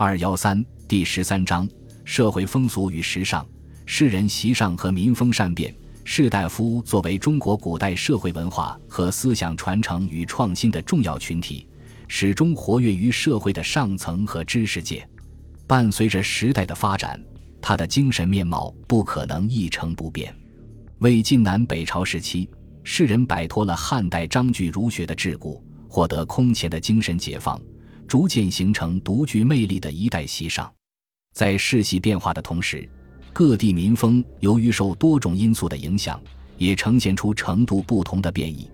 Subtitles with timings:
[0.00, 1.68] 二幺三第十三章
[2.04, 3.44] 社会风俗与时尚。
[3.84, 5.74] 世人习尚和民风善变。
[6.04, 11.66] 士大夫作为中国古代社会文化和思想传承与创新的重要群体，
[12.06, 15.04] 始终活跃于社会的上层和知识界。
[15.66, 17.20] 伴随着时代的发展，
[17.60, 20.32] 他的精神面貌不可能一成不变。
[21.00, 22.48] 魏晋南北朝时期，
[22.84, 27.60] 士人摆脱了汉代章句儒学的桎梏，获得空前的精神解放，
[28.08, 30.72] 逐渐形成独具魅力的一代席上。
[31.34, 32.88] 在世系变化的同时，
[33.34, 36.20] 各地民风由于受多种因素的影响，
[36.56, 38.68] 也呈现出程度不同的变异。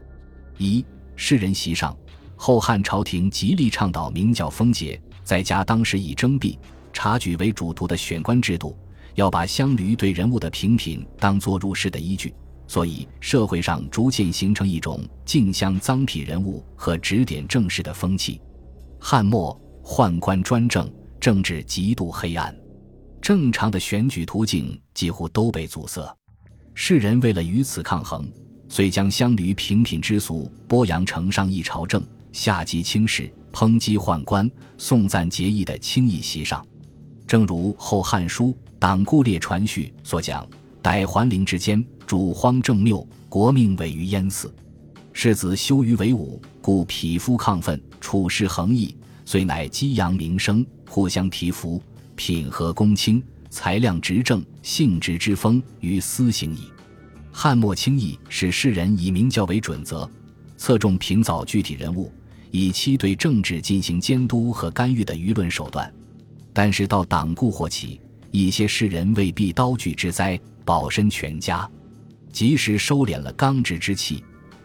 [0.56, 0.82] 一
[1.16, 1.94] 士人席上，
[2.36, 6.56] 后汉朝廷极力倡导明教风节，再加当时以征辟、
[6.92, 8.78] 察举为主图的选官制度，
[9.16, 12.32] 要把乡驴对人物的评品当作入仕的依据，
[12.68, 18.40] 所以社会上逐渐形成一种竞相脏辟人物和指点政事的风气。
[19.06, 20.90] 汉末宦官专政，
[21.20, 22.56] 政治极度黑暗。
[23.20, 26.00] 正常的选举途径几乎都被阻塞，
[26.72, 28.26] 世人为了与此抗衡，
[28.66, 32.02] 遂将乡闾平品之俗剥扬成上议朝政、
[32.32, 36.66] 下级轻视、抨击宦官、颂赞节义的轻易席上。
[37.26, 38.46] 正如《后汉书·
[38.78, 40.48] 党固列传序》所讲
[40.80, 44.50] ：“逮桓灵之间，主荒正谬，国命委于焉祀。
[45.16, 51.80] 世子羞于为武，故匹夫亢奋，处事横溢，虽乃激扬名声，互相提服。”
[52.16, 56.70] 品和公卿，才量执政，性直之风于斯行矣。
[57.32, 60.08] 汉末清议使世人以明教为准则，
[60.56, 62.12] 侧重评造具体人物，
[62.50, 65.92] 以期对政治进行监督和干预的舆论手段。
[66.52, 71.68] 但是到党固或起，一些世人为避刀具之灾，保身全家，
[72.32, 74.22] 即使收敛了刚直之气，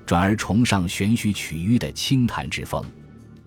[0.10, 2.84] 转而崇尚玄虚取迂的清谈之风。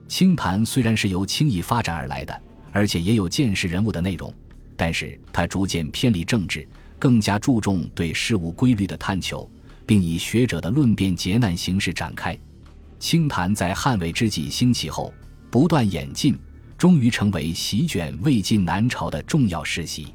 [0.06, 2.40] 清谈虽然是由轻易发展而来的。
[2.70, 4.32] 而且也有见识人物的内容，
[4.76, 6.66] 但是他逐渐偏离政治，
[7.00, 9.50] 更加注重对事物规律的探求，
[9.84, 12.38] 并以学者的论辩劫难形式展开。
[13.00, 15.12] 清谈在汉魏之际兴起后，
[15.50, 16.38] 不断演进，
[16.78, 20.14] 终于成为席卷魏晋南朝的重要世袭。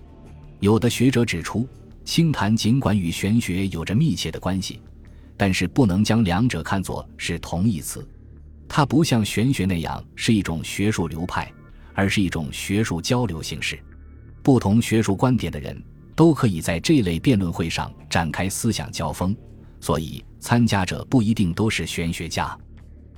[0.62, 1.68] 有的学者指出，
[2.06, 4.80] 清谈尽管与玄学有着密切的关系，
[5.38, 8.06] 但是不能将两者看作是同义词。
[8.68, 11.50] 它不像玄学那样是一种学术流派。
[12.00, 13.80] 而是一种学术交流形式，
[14.44, 15.76] 不同学术观点的人
[16.16, 19.36] 都可以在这类辩论会上展开思想交锋，
[19.82, 22.56] 所以参加者不一定都是玄学家。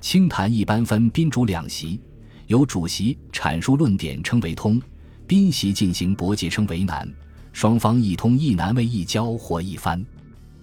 [0.00, 2.00] 清谈一般分宾主两席，
[2.46, 4.80] 由主席阐述论点称为通，
[5.26, 7.06] 宾席进行驳解称为难，
[7.52, 10.02] 双方一通一难为一交或一翻。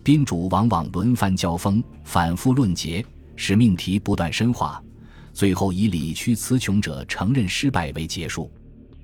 [0.08, 4.82] 宾主往往轮番交锋，反复论结，使命题不断深化。
[5.34, 8.50] 最后以理屈词穷者承认失败为结束，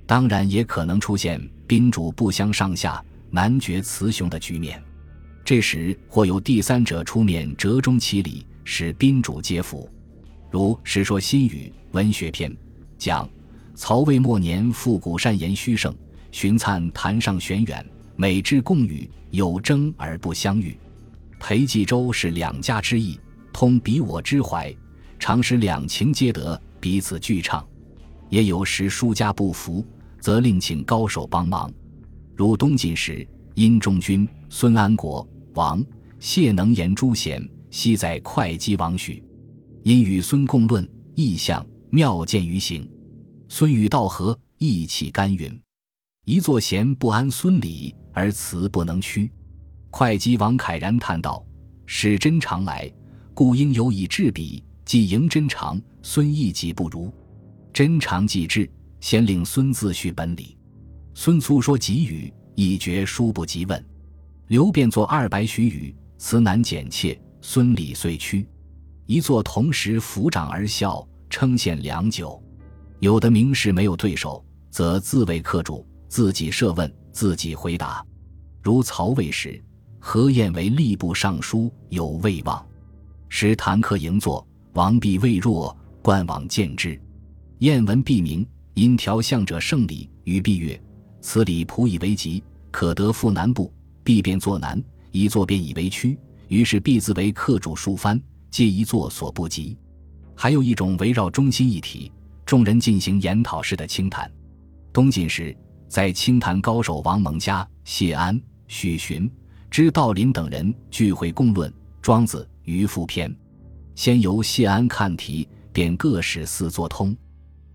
[0.06, 4.82] 当然也可能出现宾主不相上下、难决雌雄的局面。
[5.44, 9.90] 这时或有第三者出面折中其理，使宾主皆服。
[10.50, 12.50] 如《世说新语·文学篇》
[12.98, 13.30] 讲：
[13.76, 15.94] 曹魏末年，复古善言虚盛，
[16.32, 20.78] 荀粲谈上玄远，每至共语，有争而不相遇。
[21.46, 23.20] 裴济州是两家之意，
[23.52, 24.74] 通彼我之怀。
[25.20, 27.62] 常使两情皆得，彼此俱畅；
[28.30, 29.86] 也有时书家不服，
[30.22, 31.70] 则另请高手帮忙。
[32.34, 35.86] 如东晋时，殷仲君、孙安国王
[36.18, 39.22] 谢能言诸贤，昔在会稽王许。
[39.84, 42.90] 因与孙共论异象，妙见于行。
[43.50, 45.62] 孙与道合，意气甘云。
[46.24, 49.30] 一座贤不安孙礼，而辞不能屈。
[49.96, 51.46] 会稽王慨然叹道
[51.86, 52.92] ：“使真常来，
[53.36, 57.14] 故应有以制彼。”既迎真常，孙亦己不如。
[57.72, 58.68] 真常既至，
[59.00, 60.58] 先令孙自叙本礼。
[61.14, 63.86] 孙粗说给语，一绝书不及问。
[64.48, 67.18] 刘便作二百许语，词难简切。
[67.40, 68.48] 孙礼遂屈。
[69.06, 72.42] 一座同时抚掌而笑，称羡良久。
[73.00, 78.04] 有的名士没有对手，则自为客主，自己设问，自己回答。
[78.64, 79.64] 如曹魏时，
[80.06, 82.64] 何晏为吏部尚书，有魏望，
[83.30, 84.46] 时谈客迎坐。
[84.74, 87.02] 王弼未弱，冠往见之。
[87.60, 90.80] 晏闻弼名，因调相者胜礼，与弼曰
[91.22, 93.72] ：“此礼仆以为吉，可得赴南部。”
[94.04, 96.20] 弼便作难，一坐便以为屈。
[96.50, 98.22] 于是弼自为客主数番，
[98.52, 99.78] 皆一坐所不及。
[100.36, 102.12] 还有一种围绕中心议题，
[102.46, 104.30] 众人进行研讨式的清谈。
[104.92, 105.56] 东晋时，
[105.88, 109.32] 在清谈高手王蒙家、谢安、许询、
[109.74, 111.68] 知道林等人聚会共论
[112.00, 113.28] 《庄子·渔父篇》。
[113.96, 117.18] 先由谢安看题，便各使四作通。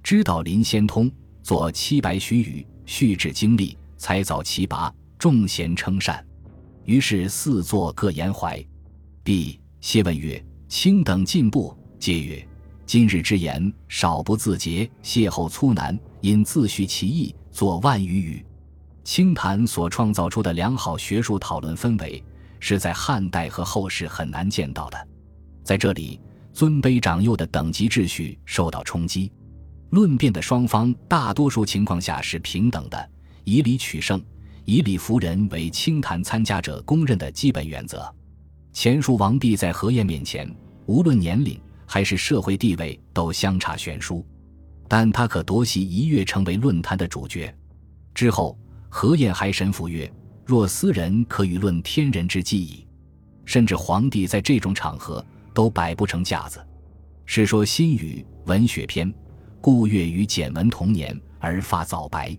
[0.00, 1.10] 知道林先通，
[1.42, 6.24] 作七百许语，叙至经历，才藻奇拔，众贤称善。
[6.84, 8.64] 于是四座各言怀。
[9.24, 10.40] 毕谢问曰
[10.70, 12.48] ：“卿等进步？”皆曰
[12.86, 18.44] ：“今日之言，少不自节，邂逅粗难，因自叙其意，作万余语。”
[19.08, 22.22] 清谈所创造出的良好学术讨论氛围，
[22.60, 25.08] 是在汉代和后世很难见到的。
[25.64, 26.20] 在这里，
[26.52, 29.32] 尊卑长幼的等级秩序受到冲击。
[29.88, 33.10] 论辩的双方，大多数情况下是平等的，
[33.44, 34.22] 以理取胜，
[34.66, 38.14] 以理服人为清谈参加者公认的基本原则。
[38.74, 40.54] 前述王弼在何晏面前，
[40.84, 44.22] 无论年龄还是社会地位都相差悬殊，
[44.86, 47.50] 但他可夺席一跃成为论坛的主角。
[48.14, 48.58] 之后，
[48.88, 50.10] 何晏还神服曰
[50.44, 52.86] ：“若斯人，可与论天人之际矣。”
[53.44, 55.24] 甚至皇帝在这种场合
[55.54, 56.58] 都摆不成架子。
[57.24, 59.10] 《世说新语·文学篇》
[59.60, 62.36] ：“顾月与简文同年，而发早白。”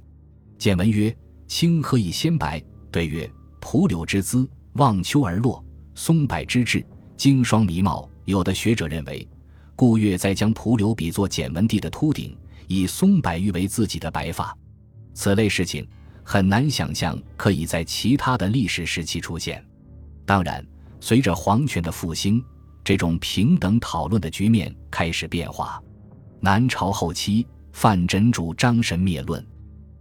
[0.57, 1.15] 简文曰
[1.47, 2.61] ：“卿何以先白？”
[2.91, 3.29] 对曰
[3.59, 5.63] ：“蒲柳之姿，望秋而落。”
[5.95, 6.85] 松柏之质，
[7.17, 8.09] 经霜弥茂。
[8.25, 9.27] 有的学者认为，
[9.75, 12.37] 顾月在将蒲柳比作简文帝的秃顶，
[12.67, 14.55] 以松柏喻为自己的白发。
[15.15, 15.87] 此类事情
[16.31, 19.65] 很难想象可以在其他的历史时期出现。
[20.27, 20.63] 当然，
[20.99, 22.39] 随着皇权的复兴，
[22.83, 25.81] 这种平等讨论的局面开始变化。
[26.39, 29.43] 南朝后期，范缜主张神灭论。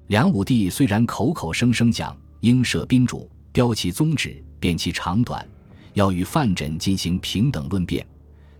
[0.09, 5.49] 梁武帝虽然口口声声讲应设宾主，雕其宗旨，辨其长短。
[5.95, 8.07] 要与范缜进行平等论辩，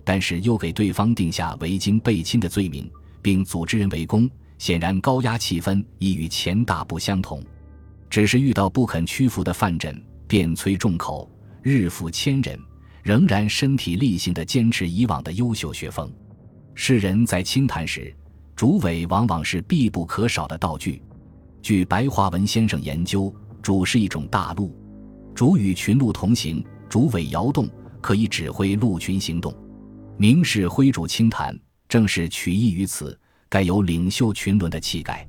[0.05, 2.91] 但是又给对方定下违经背亲的罪名，
[3.21, 4.26] 并组织人围攻，
[4.56, 7.44] 显然高压气氛已与前大不相同。
[8.10, 9.94] 只是遇到不肯屈服的范缜，
[10.26, 11.31] 便催众口，
[11.62, 12.58] 日复千人，
[13.02, 16.12] 仍然身体力行地坚持以往的优秀学风。
[16.75, 18.14] 世人在清谈时，
[18.55, 21.02] 主委往往是必不可少的道具。
[21.60, 24.75] 据白话文先生研究，主是一种大鹿，
[25.34, 26.64] 主与群鹿同行。
[26.88, 27.69] 主尾摇动，
[28.00, 29.54] 可以指挥鹿群行动。
[30.16, 31.54] 明士挥主轻谈，
[31.87, 33.19] 正是取意于此，
[33.49, 35.28] 该有领袖群伦的气概。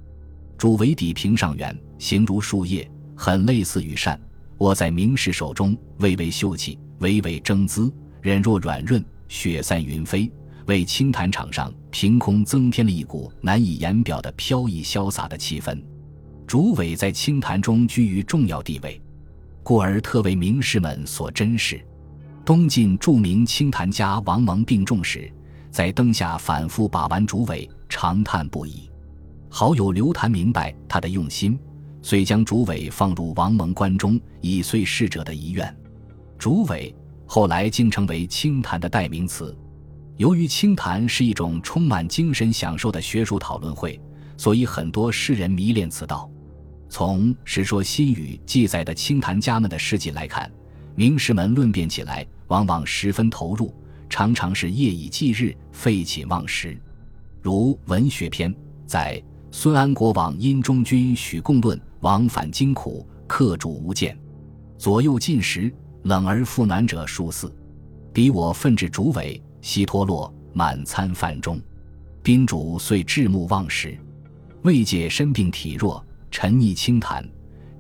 [0.58, 4.20] 主为底平上圆，形如树叶，很类似羽扇，
[4.58, 10.32] 握在明士手中，微微秀气，微微争姿，人若软润，雪散云飞，
[10.66, 15.80] 为清谈场上凭空增添了一股难以言表的飘逸潇洒的气氛。
[16.48, 19.00] 竹尾在清谈中居于重要地位。
[19.62, 21.80] 故而特为名士们所珍视。
[22.44, 25.32] 东晋著名清谈家王蒙病重时，
[25.70, 28.90] 在灯下反复把玩竹尾，长叹不已。
[29.48, 31.60] 好友刘谭明白他的用心，
[32.10, 35.78] 遂将竹尾放入王蒙棺中，以遂逝者的遗愿。
[36.40, 36.92] 竹尾
[37.28, 39.56] 后来竟成为清谈的代名词。
[40.18, 44.02] 由于清谈是一种充满精神享受的学术讨论会，
[44.38, 46.28] 所以很多诗人迷恋此道。
[46.90, 50.52] 从《史说新语》记载的清谈家们的事迹来看，
[50.96, 53.72] 名士们论辩起来往往十分投入，
[54.10, 56.76] 常常是夜以继日，废寝忘食。
[57.40, 58.52] 如《文学篇》
[58.88, 59.22] 在
[59.52, 64.18] 孙安国王因中军许贡论，往返惊苦，客主无见，
[64.78, 65.74] 左右进食，
[66.04, 67.54] 冷而复暖者数四。
[68.14, 71.60] 彼我奋至竹尾，悉脱落，满餐饭中。
[72.22, 73.98] 宾主遂至目忘食，
[74.64, 76.04] 未解身病体弱。
[76.32, 77.28] 沉溺清谈，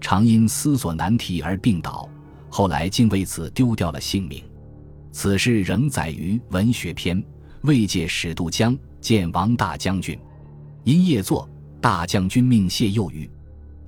[0.01, 2.09] 常因思索难题而病倒，
[2.49, 4.43] 后来竟为此丢掉了性命。
[5.11, 7.21] 此事仍载于《文学篇》。
[7.61, 10.17] 魏界使渡江见王大将军，
[10.83, 11.47] 因夜坐，
[11.79, 13.29] 大将军命谢诱语，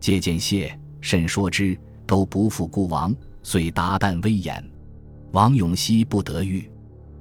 [0.02, 4.62] 借见谢，甚说之，都不负孤王，遂达旦威严。
[5.32, 6.70] 王永熙不得遇，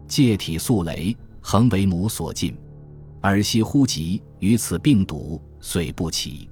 [0.08, 2.56] 借体素雷，恒为母所禁。
[3.20, 6.48] 尔息忽疾，于此病笃，遂不起。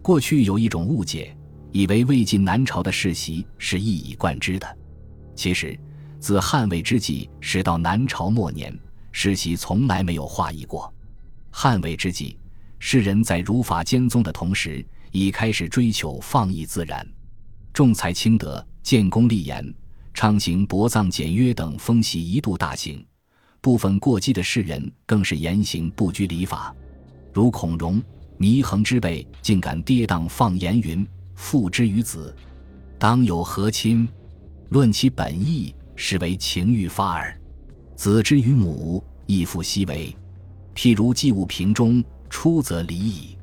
[0.00, 1.36] 过去有一种误解，
[1.72, 4.78] 以为魏晋南朝的世袭是一以贯之的。
[5.34, 5.78] 其实，
[6.18, 8.74] 自汉魏之际，始到南朝末年，
[9.12, 10.90] 世袭从来没有化异过。
[11.50, 12.38] 汉魏之际，
[12.78, 17.06] 世人在儒法兼宗的同时，已开始追求放逸自然，
[17.72, 19.74] 重才轻德，建功立言，
[20.14, 23.04] 畅行薄葬简约等风习一度大行。
[23.60, 26.74] 部分过激的士人更是言行不拘礼法，
[27.32, 28.02] 如孔融。
[28.38, 32.36] 祢衡之辈竟敢跌宕放言云：“父之于子，
[32.98, 34.06] 当有何亲？
[34.68, 37.34] 论其本意，是为情欲发耳。
[37.94, 40.14] 子之于母，亦复奚为？
[40.74, 43.35] 譬如祭物瓶中，出则离矣。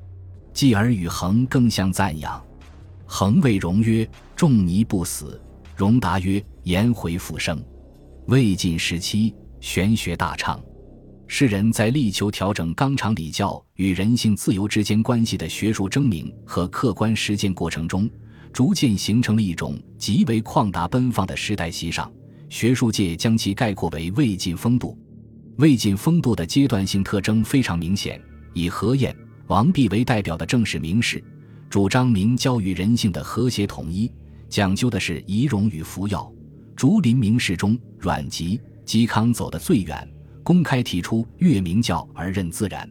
[0.54, 2.42] 继而与恒更相赞扬。
[3.06, 5.42] 恒谓荣曰：‘仲尼不死。’
[5.76, 7.62] 荣答曰：‘颜回复生。’
[8.28, 10.58] 魏晋时期，玄学大畅。
[11.28, 18.10] 《世人在力求调整纲常礼教与人性自由之间关系的学术争鸣和客观实践过程中，
[18.52, 22.12] 逐渐形成了一种极为旷达奔放的时代习尚。
[22.50, 24.96] 学术界将其概括为魏晋风度。
[25.58, 28.22] 魏晋风度的阶段性特征非常明显，
[28.54, 29.16] 以何晏、
[29.48, 31.22] 王弼为代表的正史名士，
[31.70, 34.10] 主张明教与人性的和谐统一，
[34.48, 36.32] 讲究的是仪容与服药。
[36.76, 40.08] 竹林名士中，阮籍、嵇康走得最远，
[40.44, 42.90] 公开提出越明教而任自然。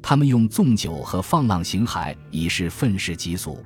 [0.00, 3.62] 他们用纵酒和放浪形骸以示愤世嫉俗。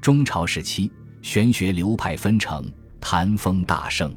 [0.00, 0.90] 中朝时期，
[1.22, 2.64] 玄学流派纷呈，
[3.00, 4.14] 谈风大盛。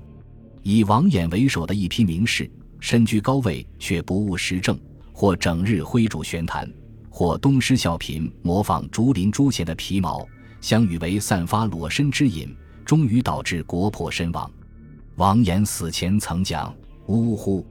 [0.64, 2.50] 以王衍为首的一批名士。
[2.80, 4.76] 身居高位却不务实政，
[5.14, 6.68] 或整日挥烛玄谈，
[7.12, 10.26] 或东施效颦，模仿竹林朱贤的皮毛，
[10.62, 14.50] 相与为散发裸身之瘾，终于导致国破身亡。
[15.18, 16.74] 王衍死前曾讲
[17.08, 17.64] ：“呜呼！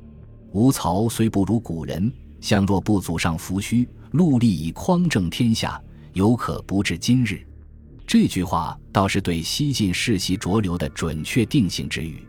[0.52, 5.82] 吾曹虽不如古人，相若不祖上扶虚，戮力以匡正天下，
[6.12, 7.44] 犹可不至今日。”
[8.06, 12.22] 这句话倒是对西晋世袭浊流的准确定性之语。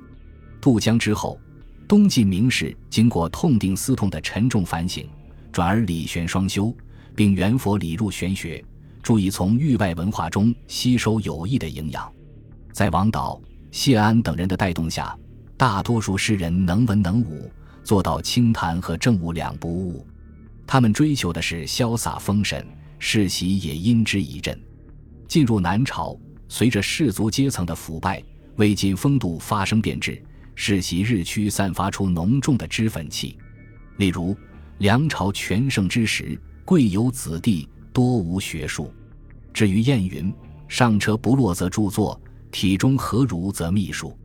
[0.59, 1.37] 渡江之后。
[1.87, 5.05] 东晋名士经过痛定思痛的沉重反省，
[5.51, 6.73] 转而礼玄双修，
[7.15, 8.63] 并圆佛理入玄学，
[9.01, 12.11] 注意从域外文化中吸收有益的营养。
[12.71, 13.41] 在王导、
[13.71, 15.17] 谢安等人的带动下，
[15.57, 17.51] 大多数诗人能文能武，
[17.83, 20.05] 做到清谈和政务两不误。
[20.65, 22.65] 他们追求的是潇洒风神，
[22.97, 24.57] 世袭也因之一振。
[25.27, 28.23] 进入南朝，随着士族阶层的腐败，
[28.55, 30.21] 魏晋风度发生变质。
[30.53, 33.37] 世袭日趋散发出浓重的脂粉气，
[33.97, 34.35] 例如
[34.79, 36.39] 梁朝全盛之时，
[36.71, 38.93] 贵有子弟，多无学术。
[39.53, 40.33] 至于晏云，
[40.69, 42.17] 上车不落则著作，
[42.49, 44.17] 体中何如则秘书。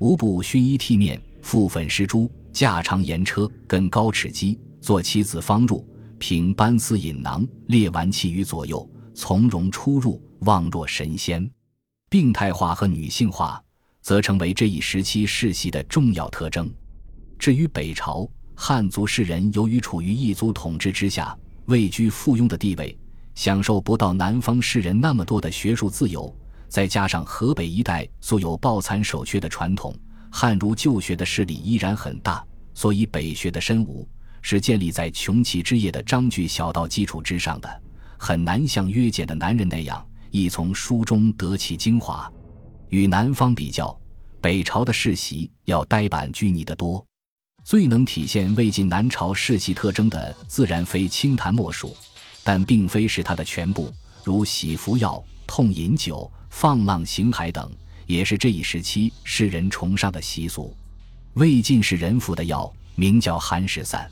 [0.00, 5.86] 无不熏衣剃面，覆粉施朱，驾长盐车，跟高齿机，坐妻子方入，
[6.18, 11.48] 凭班丝引囊，列完器于左右，从容出入，望若神仙。
[12.10, 13.62] 病态化和女性化。
[14.02, 16.68] 则成为这一时期世袭的重要特征。
[17.38, 21.34] 至于北朝汉族士人，由于处于异族统治之下，
[21.66, 22.96] 位居附庸的地位，
[23.34, 26.34] 享受不到南方士人那么多的学术自由，
[26.68, 29.94] 再加上河北一带素有抱残守缺的传统，
[30.30, 32.44] 汉儒旧学的势力依然很大，
[32.74, 34.06] 所以北学的身无
[34.42, 37.82] 是建立在穷奇之业的章句小道基础之上的，
[38.18, 42.30] 很难像约简的男人那样，一从书中得其精华。
[42.90, 43.98] 与南方比较，
[44.40, 47.04] 北朝的世袭要呆板拘泥得多。
[47.64, 51.96] 最能体现魏晋南朝世袭特征的，自然非清谈莫属，
[52.42, 53.90] 但并非是它的全部。
[54.22, 57.70] 如喜服药、痛饮酒、放浪形骸等，
[58.06, 60.76] 也是这一时期世人崇尚的习俗。
[61.32, 64.10] 魏晋是人服的药，名叫寒食散。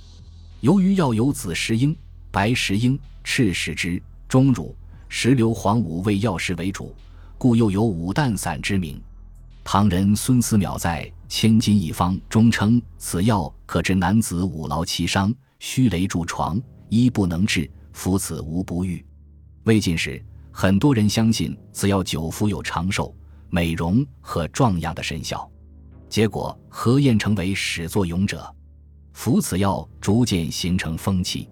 [0.61, 1.95] 由于药有紫石英、
[2.31, 4.75] 白石英、赤石之、钟乳、
[5.11, 6.95] 石硫黄五味药食为主。
[7.37, 8.99] 故又有五旦散之名。
[9.65, 16.61] 唐人孙思邈在《千金一方》中称此药可治男子五劳七伤、虚雷著床、
[16.91, 19.03] 医不能治，服此无不愈。
[19.65, 20.23] 魏晋时，
[20.53, 23.17] 很多人相信此药久服有长寿、
[23.49, 25.51] 美容和壮阳的神效，
[26.07, 28.55] 结果何晏成为始作俑者，
[29.15, 31.49] 服此药逐渐形成风气。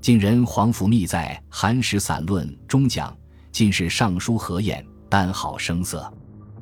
[0.00, 3.14] 晋人黄甫谧在《寒食散论》中讲，
[3.50, 4.86] 晋是尚书何晏。
[5.08, 6.12] 丹好声色，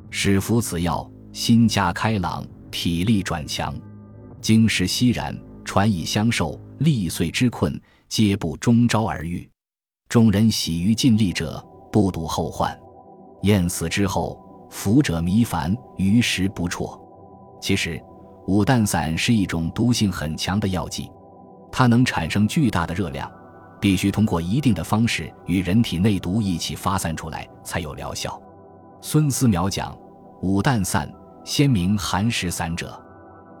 [0.09, 2.45] 使服此药，心家开朗，
[2.77, 3.73] 体力转强，
[4.41, 9.49] 经时息然，传以相授，历岁之困，皆不终朝而愈。
[10.09, 12.77] 众人喜于尽力者，不睹后患。
[13.43, 14.37] 晏死之后，
[14.69, 16.99] 服者弥繁，余食不辍。
[17.61, 17.97] 其实，
[18.45, 21.09] 五旦散是一种毒性很强的药剂，
[21.71, 23.31] 它能产生巨大的热量。
[23.79, 28.37] 必须通过一定的方式与人体内毒一起发散出来，才有疗效。
[28.99, 29.97] 孙思邈讲
[30.43, 31.09] ：“五旦散，
[31.45, 32.99] 先名寒食散者，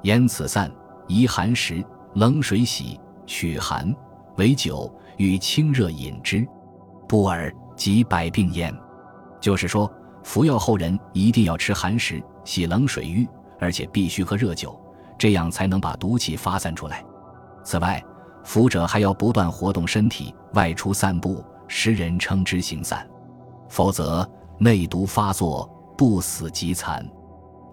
[0.01, 0.69] 言此散，
[1.07, 3.95] 宜寒食，冷水洗，取寒
[4.37, 6.45] 为酒，与清热饮之，
[7.07, 8.75] 不尔即百病焉。”
[9.39, 9.89] 就是说，
[10.23, 13.27] 服药后人一定要吃寒食，洗冷水浴，
[13.59, 14.75] 而且必须喝热酒，
[15.15, 17.05] 这样才能把毒气发散出来。
[17.63, 18.03] 此外，
[18.43, 23.07] 服者还要不断活动身体，外出散步，时人称之行散，
[23.69, 24.27] 否则
[24.57, 27.07] 内毒发作，不死即残。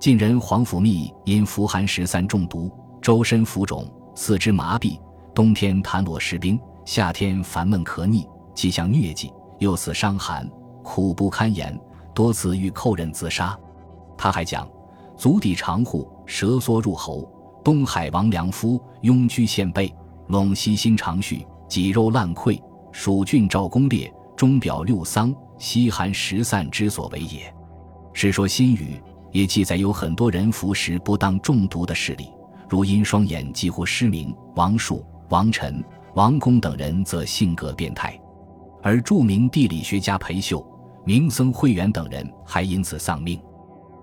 [0.02, 2.68] 晋人黄甫谧因服寒食散中毒，
[3.00, 4.98] 周身浮肿，四肢麻痹，
[5.32, 10.44] 冬天痰裸食冰，夏天烦闷咳逆，既像疟疾，又似伤寒，
[10.82, 11.78] 苦不堪言，
[12.12, 13.56] 多次欲扣刃自杀。
[14.18, 14.68] 他还讲：
[15.16, 17.30] 足底长户，舌缩入喉，
[17.62, 19.94] 东海王良夫，拥居献背。
[20.28, 27.48] 陇西心肠绪，脊肉烂溃，蜀郡赵公烈，钟表六丧，西寒食散之所为也。
[28.12, 29.00] 《世说新语》
[29.32, 32.28] 也记载有很多人服食不当中毒的事例，
[32.68, 35.82] 如因双眼几乎失明，王树、王臣、
[36.14, 38.18] 王公等人则性格变态，
[38.82, 40.64] 而著名地理学家裴秀、
[41.04, 43.40] 名僧慧远等人还因此丧命。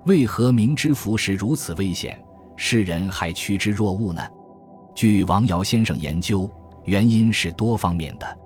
[0.05, 2.19] 为何明知服食如此危险，
[2.55, 4.21] 世人还趋之若鹜呢？
[4.95, 6.49] 据王尧先生研究，
[6.85, 8.37] 原因是多方面的。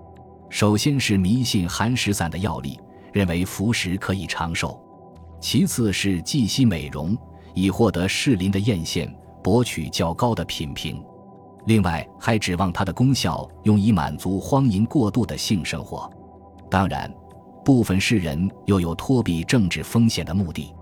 [0.49, 2.79] 首先是迷信寒食散的药力，
[3.11, 4.77] 认为服食可以长寿；
[5.43, 7.17] 其次是忌惜美容，
[7.53, 10.95] 以获得士林的艳羡，博取较高的品评；
[11.65, 16.09] 另外还指望它的功效，用以满足荒淫过度的性生活。
[16.69, 17.13] 当然，
[17.65, 20.73] 部分世人又有托避政治风险的目的。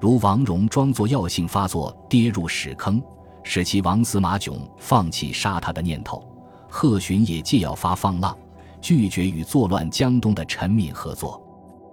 [0.00, 3.00] 如王戎装作药性发作，跌入屎坑，
[3.44, 6.20] 使其王司马囧放弃杀他的念头；
[6.68, 8.36] 贺寻也借药发放浪，
[8.80, 11.40] 拒绝与作乱江东的陈敏合作。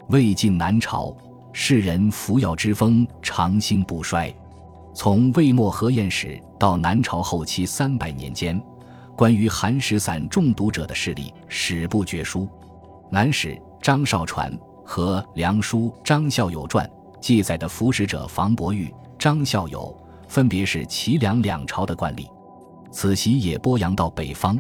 [0.09, 1.15] 魏晋南朝，
[1.51, 4.33] 世人服药之风长兴不衰。
[4.93, 8.59] 从魏末何晏始到南朝后期三百年间，
[9.15, 12.41] 关于寒食散中毒者的事例史不绝书，
[13.09, 13.49] 《南史》
[13.81, 14.51] 张绍传
[14.85, 16.89] 和《梁书》张孝友传。
[17.19, 19.95] 记载的服食者房伯玉、张孝友，
[20.27, 22.27] 分别是齐梁两朝的惯例。
[22.91, 24.57] 此袭也播扬到北方。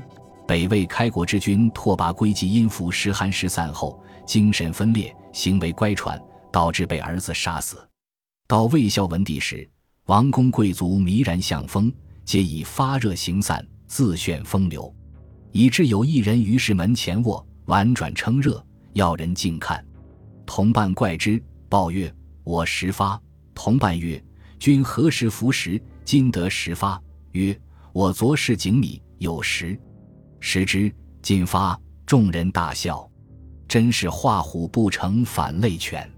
[0.47, 6.19] 北魏开国之君拓跋圭即因服食寒食散后，精神分裂，行为乖舛，
[6.51, 7.77] 导致被儿子杀死。
[8.47, 9.69] 到魏孝文帝时，
[10.05, 11.91] 王公贵族迷然向风，
[12.23, 14.93] 皆以发热行散，自炫风流，
[15.51, 19.85] 以致有一人于是门前卧，婉转称热，要人静看。
[20.45, 22.13] 同伴怪之，报曰。
[22.43, 23.21] 我十发，
[23.53, 24.23] 同伴曰
[24.57, 25.77] ：“君何时服食？
[26.05, 26.97] 今得十发。”
[27.33, 27.59] 曰
[27.91, 29.77] ：“我昨食井米，有食。”
[30.39, 30.89] 食之，
[31.21, 31.77] 今发。
[32.05, 33.05] 众人大笑。
[33.67, 36.09] 真是画虎不成反类犬。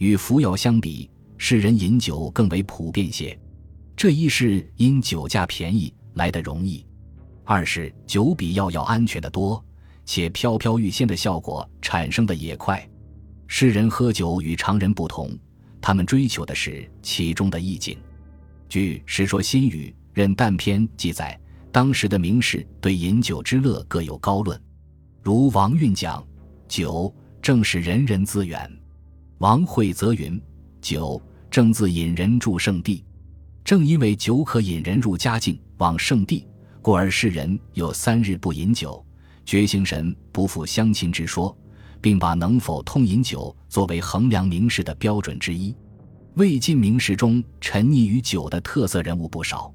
[0.00, 3.38] 与服药相比，世人饮酒更为普遍些。
[3.94, 6.86] 这一是因酒价便宜，来得容易；
[7.44, 9.62] 二是酒比药要安全的多，
[10.06, 12.82] 且飘飘欲仙的效果产生的也快。
[13.46, 15.38] 世人喝酒与常人不同。
[15.82, 17.98] 他们追求的是其中的意境。
[18.70, 21.38] 据《世说新语·任诞篇》记载，
[21.70, 24.58] 当时的名士对饮酒之乐各有高论。
[25.22, 26.26] 如王运讲
[26.66, 28.66] ：“酒正是人人资源。”
[29.40, 30.38] 王惠则云
[30.82, 33.02] ：“酒正自引人入圣地。
[33.64, 36.46] 正因为酒可引人入佳境，往圣地，
[36.82, 39.02] 故而世人有三日不饮酒，
[39.46, 41.56] 觉醒神不负乡亲之说。”
[42.02, 45.74] 并把能否痛饮酒作为衡量名士的标准之一。
[46.34, 49.70] 魏晋名士中沉溺于酒的特色人物不少，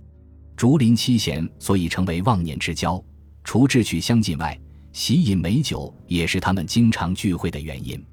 [0.55, 3.03] 竹林七贤所以成为忘年之交，
[3.43, 4.59] 除志趣相近外，
[4.91, 7.95] 喜饮美酒也是他们经常聚会的原因。《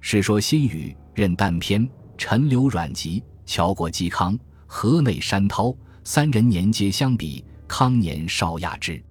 [0.00, 1.86] 世说新语·任诞篇》：
[2.16, 9.02] 陈留、阮籍、乔国嵇康、河内山涛三人年皆相比，康年少亚之。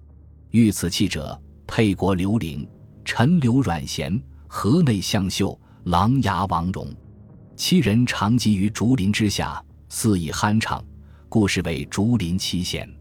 [0.50, 2.68] 遇此气者，沛国刘伶、
[3.04, 4.20] 陈留、阮咸。
[4.52, 6.92] 河内向秀、琅琊王戎，
[7.54, 10.84] 七人长集于竹林之下，肆意酣畅，
[11.28, 12.92] 故事为竹林七贤。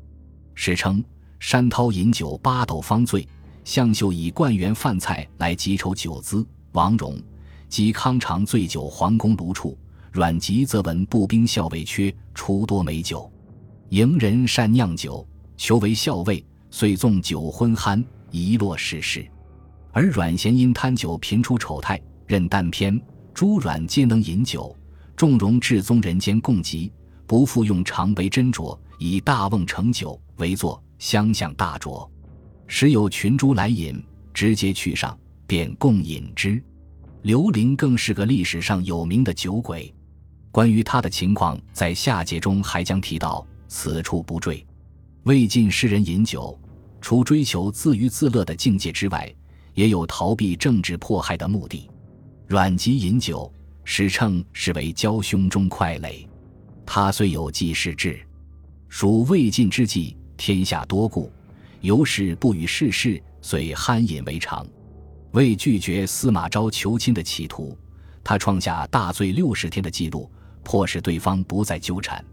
[0.54, 1.04] 史称
[1.40, 3.28] 山涛饮酒八斗方醉，
[3.64, 7.20] 向秀以灌园饭菜来集筹酒资，王戎、
[7.70, 9.78] 嵇康常醉酒皇宫炉处，
[10.12, 13.32] 阮籍则闻步兵校尉缺，出多美酒。
[13.90, 19.26] 迎人善酿酒，求为校尉，遂纵酒昏酣，遗落世事。
[19.92, 23.00] 而阮咸因贪酒频出丑态，任诞篇
[23.36, 24.76] 诸阮皆能饮酒，
[25.16, 26.92] 纵容至宗人间共极，
[27.28, 32.08] 不复用常杯斟酌，以大瓮盛酒为作，相向大酌。
[32.66, 34.04] 时有群猪来饮，
[34.34, 36.62] 直接去上，便共饮之。
[37.22, 39.94] 刘伶更是个历史上有名的酒鬼，
[40.52, 44.66] 关于他的情况，在下节中还将提到，此处不赘。
[45.24, 46.58] 魏晋诗人饮酒，
[47.02, 49.30] 除追求自娱自乐的境界之外，
[49.74, 51.90] 也有逃避政治迫害的目的。
[52.48, 53.52] 阮籍饮酒，
[53.84, 56.26] 史称是为交胸中快垒。
[56.86, 58.18] 他虽有济世志，
[58.88, 61.30] 属魏晋之际，天下多故，
[61.82, 64.66] 由是不与世事，遂酣饮为常。
[65.32, 67.78] 为拒绝司马昭求亲的企图，
[68.24, 70.30] 他创下大醉六十天的记录，
[70.64, 72.24] 迫使对方不再纠缠。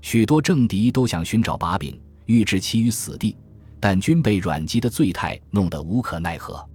[0.00, 3.36] 许多政敌都想寻找把柄，欲置其于死地，
[3.78, 6.68] 但均被阮籍的醉态弄得无可奈何。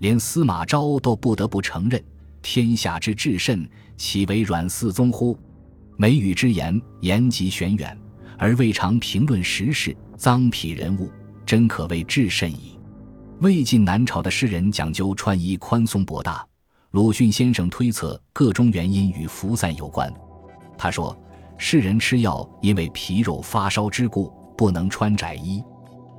[0.00, 2.02] 连司马昭都不得不承认，
[2.42, 5.38] 天下之至甚，岂为阮嗣宗乎？
[5.96, 7.96] 美语之言，言极玄远，
[8.36, 11.08] 而未尝评论时事，脏痞人物，
[11.46, 12.73] 真可谓至甚矣。
[13.40, 16.46] 魏晋南朝的诗人讲究穿衣宽松博大，
[16.92, 20.12] 鲁迅先生推测各中原因与服散有关。
[20.78, 21.16] 他说，
[21.58, 25.62] 世人吃药因为皮肉发烧之故，不能穿窄衣，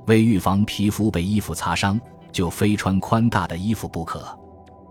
[0.06, 1.98] 为预防皮肤被衣服擦伤，
[2.30, 4.38] 就非穿宽大的衣服不可。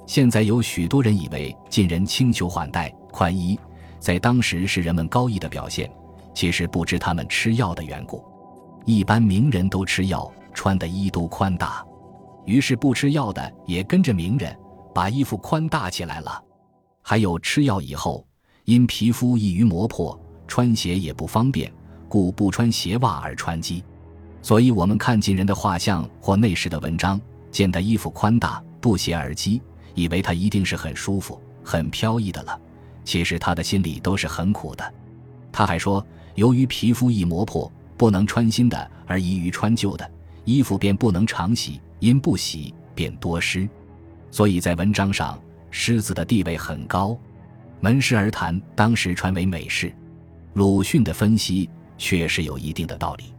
[0.07, 3.57] 现在有许多人以为晋人轻裘缓带宽衣，
[3.99, 5.89] 在当时是人们高义的表现，
[6.33, 8.23] 其实不知他们吃药的缘故。
[8.83, 11.85] 一般名人都吃药，穿的衣都宽大，
[12.45, 14.55] 于是不吃药的也跟着名人
[14.93, 16.43] 把衣服宽大起来了。
[17.01, 18.25] 还有吃药以后，
[18.65, 21.71] 因皮肤易于磨破，穿鞋也不方便，
[22.07, 23.83] 故不穿鞋袜而穿机。
[24.41, 27.19] 所以我们看近人的画像或内饰的文章，
[27.51, 29.61] 见他衣服宽大，不鞋而机，
[29.93, 32.59] 以为他一定是很舒服、很飘逸的了。
[33.03, 34.93] 其实他的心里都是很苦的。
[35.51, 36.05] 他还说，
[36.35, 37.71] 由于皮肤易磨破。
[37.97, 40.11] 不能穿新的，而宜于穿旧的
[40.43, 43.67] 衣服，便不能常洗，因不喜便多湿。
[44.31, 45.39] 所以在文章上，
[45.71, 47.17] 狮子的地位很高。
[47.79, 49.93] 门师而谈，当时传为美事。
[50.53, 53.33] 鲁迅的分析确实有一定的道理。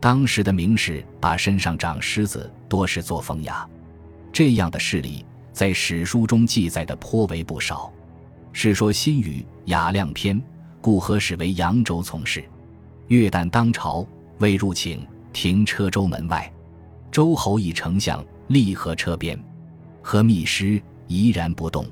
[0.00, 3.68] 当时的名士把身上长虱子多是做风雅，
[4.32, 7.92] 这样的事例在史书中记载的颇为不少。
[8.58, 10.36] 《世说新语·雅量篇》，
[10.80, 12.42] 故何始为扬州从事。
[13.08, 14.06] 月旦当朝，
[14.38, 14.98] 未入寝，
[15.32, 16.52] 停车州门外。
[17.12, 19.38] 周侯以丞相立河车边，
[20.00, 21.86] 何密师怡然不动。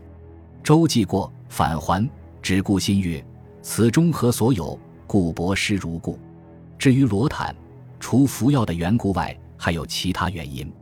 [0.65, 2.09] 周既过，返还，
[2.41, 3.23] 只顾心曰
[3.61, 6.19] ：“此中何所有？”故博师如故。
[6.79, 7.55] 至于罗坦，
[7.99, 10.73] 除服药的缘故外，还有其他原因。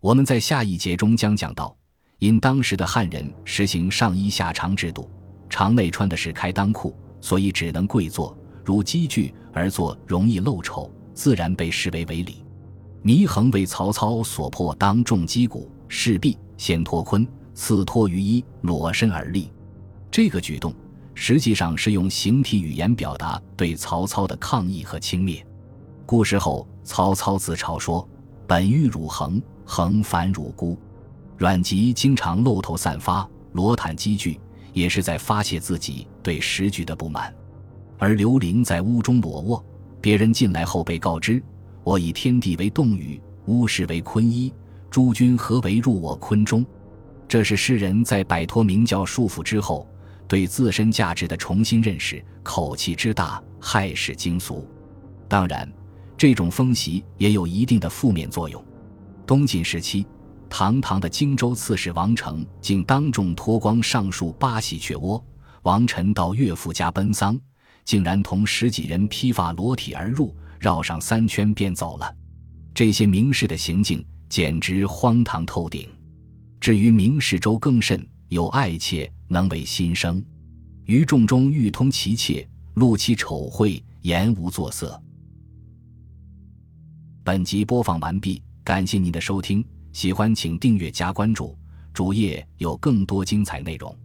[0.00, 1.74] 我们在下一节中将讲到，
[2.18, 5.08] 因当时的汉人实行上衣下长制度，
[5.48, 8.36] 长内穿的是开裆裤，所以只能跪坐。
[8.62, 12.44] 如积聚而坐，容易露丑，自然被视为违礼。
[13.08, 19.50] 祢衡为曹操所迫，当众击鼓，势必先脱坤，次脱于衣，裸身而立。
[20.10, 20.74] 这个举动
[21.14, 25.42] 实际上是用形体语言表达对曹操的抗议和轻蔑。
[26.04, 28.06] 故事后，曹操自嘲说
[28.46, 30.76] ：“本欲辱衡，衡反辱孤。”
[31.38, 34.38] 阮籍经常露头散发，裸袒积聚，
[34.74, 37.34] 也是在发泄自己对时局的不满。
[37.96, 39.64] 而刘伶在屋中裸卧，
[39.98, 41.42] 别人进来后被告知
[41.88, 44.52] ：“我以天地为洞宇，巫师为坤衣，
[44.90, 46.62] 诸君何为入我坤中？”
[47.26, 49.88] 这是诗人在摆脱明教束缚之后，
[50.26, 54.68] 对自身价值的重新认识，口气之大，骇世惊俗。
[55.28, 55.66] 当然，
[56.14, 58.62] 这种风习也有一定的负面作用。
[59.26, 60.06] 东晋时期，
[60.50, 65.24] 堂堂的荆州刺史王成竟当众脱光上述八喜鹊窝，
[65.62, 67.40] 王臣到岳父家奔丧。
[67.86, 72.14] 竟然同十几人披发裸体而入，绕上三圈便走了。
[72.74, 75.88] 这些名士的行径简直荒唐透顶。
[76.60, 80.24] 至于名士周更甚，有爱妾能为心生，
[80.84, 85.00] 于众中欲通其妾，录其丑秽，言无作色。
[87.24, 91.56] 本集播放完毕，感谢您的收听，喜欢请订阅加关注，
[91.92, 93.96] 主页有更多精彩内容。